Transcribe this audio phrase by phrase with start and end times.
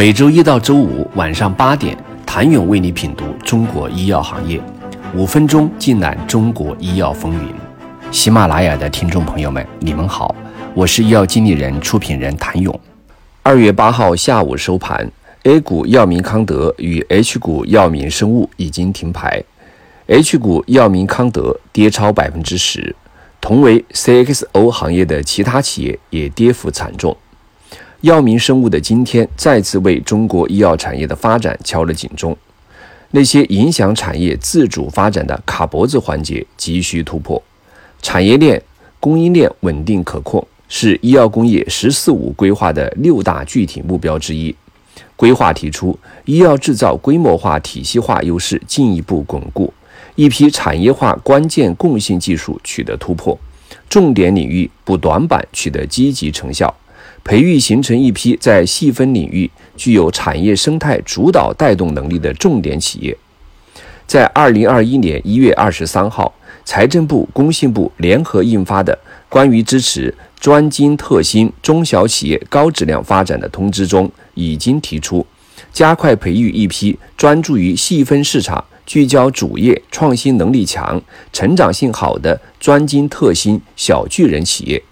[0.00, 4.58] 每周一到周五晚上八点，谭勇为你品读中国医药行业，
[5.14, 7.54] 五分钟尽览中国医药风云。
[8.10, 10.34] 喜马拉雅的听众朋友们，你们好，
[10.72, 12.80] 我是医药经理人、出品人谭勇。
[13.42, 15.06] 二月八号下午收盘
[15.42, 19.44] ，A 股药明康德与 H 股药明生物已经停牌
[20.06, 22.96] ，H 股药明康德跌超百分之十，
[23.38, 27.14] 同为 CXO 行业的其他企业也跌幅惨重。
[28.02, 32.34] 药明生物的今天再次为中国医药产业的发展敲了警钟，
[33.10, 37.42] 那些影响产业自主发展的卡脖子环节急需突破。
[38.00, 38.62] 产业链、
[38.98, 44.54] 供应链稳定可控是医药工业“十四五”规划的六大具体目标之一。
[45.14, 49.70] 规划提出，医药制造规模化、体系化优势进一步巩固，
[50.14, 53.38] 一批产业化关键共性技术取得突破，
[53.90, 56.74] 重点领域补短板取得积极成效。
[57.22, 63.16] 培育形成一批在细分领域具有产业生态主导带动能力的重点企业。
[64.06, 68.98] 在二零二一年一月二十三号，财政部、工信部联合印发的
[69.28, 75.24] 关于支持专精特新中小企业高质量发展的通知中，已经提出
[75.72, 81.00] 加快培育一批专注于细分市场、聚焦主业、创新能力强、
[81.32, 84.82] 成长性好的专精特新小巨人企业。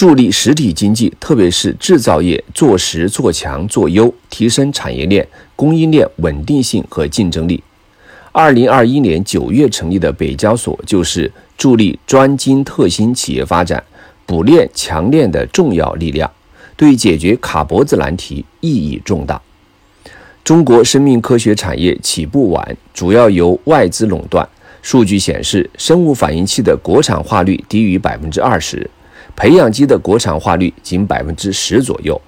[0.00, 7.62] 助力实体经济，特别是制造业做实做强做优，提升产业链、供应链稳定性和竞争力。
[8.32, 13.84] 二零二一年九月成立的北交所，就是助力专精特新企业发展、
[14.24, 16.30] 补链强链的重要力量，
[16.78, 19.38] 对解决卡脖子难题意义重大。
[20.42, 24.48] 中国生命科学产业起步晚，主要由外资垄断。
[24.80, 28.88] 数据显示，生物反应器的国产化率低于百分之二十。
[29.36, 32.20] 培养基的国产化率仅百分之十左右，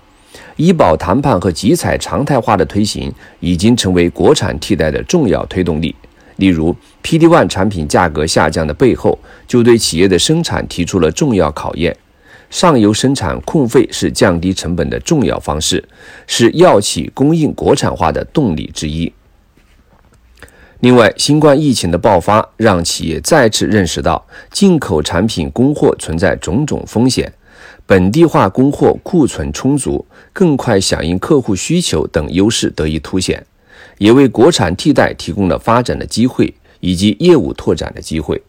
[0.57, 5.95] 医保谈判和集采常态化的推行已经成为国产替代的重要推动力。
[6.37, 11.95] 例如，PD-1 产品价格下降的背后，就对企业的生产提出了重要考验。
[12.51, 15.83] 上游生产控费是降低成本的重要方式，
[16.27, 19.13] 是药企供应国产化的动力之一。
[20.83, 27.33] 另外，新冠疫情的爆发让企业再次认识到进口产品供货存在种种风险，
[27.87, 33.47] 本地化供货库存充足、更快响应客户需求等优势得以凸显，
[33.99, 38.43] 也为国产替代提供了发展的机会以及业务拓展的机会。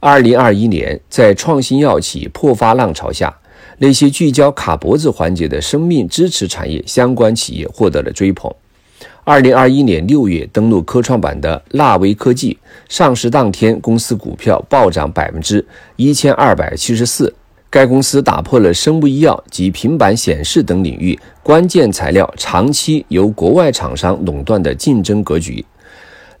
[0.00, 3.36] 二零二一年，在创新药企破发浪潮下，
[3.76, 8.50] 那些聚焦卡脖子环节的生命支持产业相关企业获得了追捧。
[9.26, 12.58] 二零二一年六月登陆科创板的纳威科技
[12.90, 17.34] 上市当天，公司股票暴涨百分之一千二百七十四。
[17.70, 25.64] 该公司打破了生物医药及平板显示等领域关键材料长期由国外厂商垄断的竞争格局。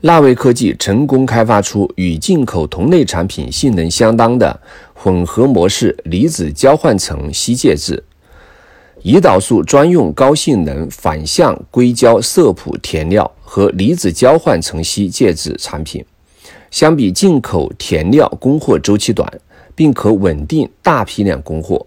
[0.02, 4.60] 纳威科技成功开发出与进口同类产品性能相当的
[4.92, 8.04] 混合模式离子交换层吸介质。
[9.04, 16.02] 胰岛素专用高性能反向硅胶色谱填料和离子交换层析介质产品，
[16.70, 19.30] 相比进口填料供货周期短，
[19.74, 21.86] 并可稳定大批量供货。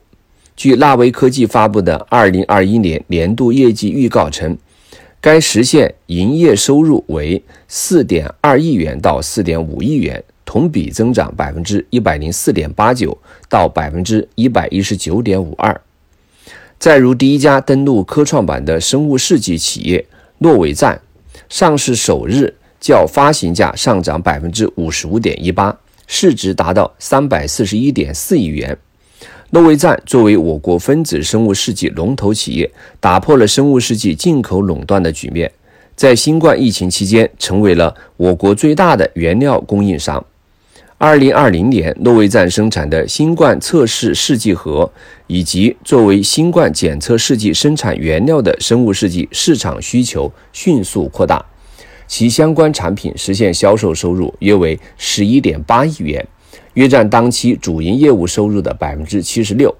[0.56, 4.56] 据纳威科技发布的2021年年度业绩预告称，
[5.20, 13.18] 该实现营业收入为4.2亿元到4.5亿元，同比增长104.89%
[13.50, 15.78] 到119.52%。
[16.80, 20.06] 再如第一家登陆科创板的生物试剂企业
[20.38, 21.02] 诺维赞，
[21.50, 28.78] 上市首日较发行价上涨百分之五十五点一八，市值达到三百四十一点四亿元。
[29.50, 35.52] 诺维赞作为我国分子生物试剂龙头企业，打破了生物试剂进口垄断的局面，
[35.96, 40.24] 在新冠疫情期间成为了我国最大的原料供应商。
[41.00, 44.92] 二零二零年，诺维赞生产的新冠测试试剂盒，
[45.28, 51.46] 以及作为新冠检测试剂生产原料的生物试剂市场需求迅速扩大，
[52.08, 56.28] 其相关产品实现销售收入约为十一点八亿元，
[56.74, 59.76] 约占当期主营业务收入的百分之七十六。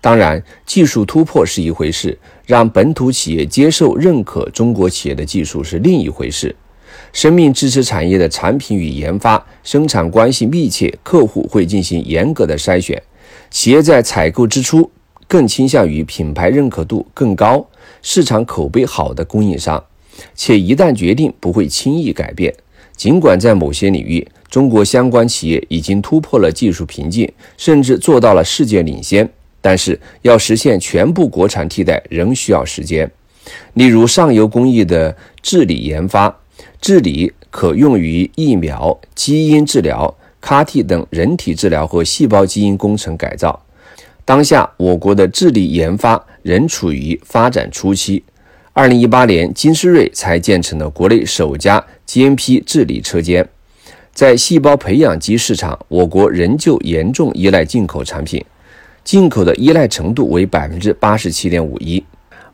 [0.00, 6.56] 当然，技术突破是一回事，让本土企业接受认可中国企业的技术是另一回事。
[7.12, 13.02] 生命支持产业的产品与研发、生产关系密切，客户会进行严格的筛选。
[13.50, 14.90] 企业在采购之初
[15.26, 17.66] 更倾向于品牌认可度更高、
[18.02, 19.82] 市场口碑好的供应商，
[20.34, 22.54] 且一旦决定不会轻易改变。
[22.96, 29.28] 尽管在某些领域，中国相关企业已经突破了技术瓶颈，甚至做到了世界领先，
[29.60, 33.08] 但是要实现全部国产替代仍需要时间。
[33.74, 36.36] 例如，上游工艺的治理研发，
[36.80, 43.64] 治理可用于疫苗、基因治疗、CAR-T 等人体治疗和细胞基因工程改造。
[44.24, 48.22] 当下，我国的智力研发仍处于发展初期。
[48.72, 53.48] 二零一八年，金斯瑞才建成了国内首家 GMP 治理车间。
[54.12, 58.44] 在细胞培养基市场，我国仍旧严重依赖进口产品，
[59.02, 62.04] 进口的依赖程度为百分之八十七点五一。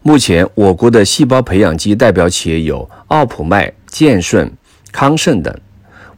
[0.02, 4.50] 目前，我国的细胞培养基代表企业有奥普迈、健顺、
[4.90, 5.56] 康盛等。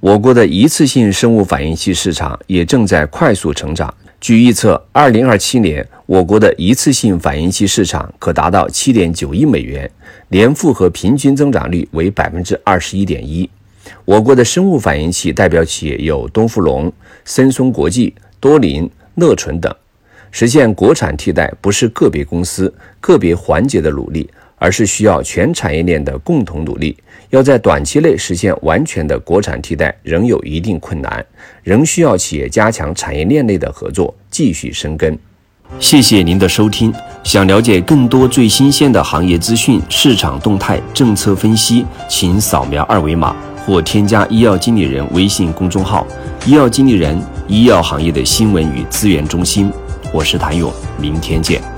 [0.00, 3.93] 我国的一次性生物反应器市场也正在快速成长。
[4.19, 9.90] 据预测，二零二七年我国的一次性反应器市场可达到七点九亿美元，
[10.28, 13.46] 年复合平均增长率为百分之二十一点一。
[14.06, 16.90] 我国的生物反应器代表企业有东富龙、
[17.26, 19.70] 森松国际、多林、乐纯等。
[20.31, 24.28] 实现国产替代不是个别公司、个别环节的努力，
[24.58, 26.97] 而是需要全产业链的共同努力。
[27.31, 31.25] 要在短期内实现完全的国产替代，仍有一定困难，
[31.62, 35.19] 仍需要企业加强产业链内的合作，继续深耕。
[35.81, 36.94] 谢谢您的收听。
[37.25, 43.35] 想了解更多最新鲜的行业资讯、市场动态、政策分析，请扫描二维码
[43.67, 46.06] 或添加医药经理人微信公众号
[46.47, 49.69] “医药经理人”——医药行业的新闻与资源中心。
[50.12, 51.75] 我是谭勇，明天见。